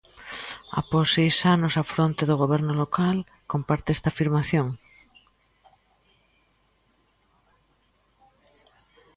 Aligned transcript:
Após 0.81 1.07
seis 1.15 1.37
anos 1.55 1.73
á 1.81 1.83
fronte 1.93 2.23
do 2.29 2.39
Goberno 2.43 2.73
local, 2.81 3.17
comparte 3.51 3.89
esta 3.91 4.07
afirmación? 4.11 4.67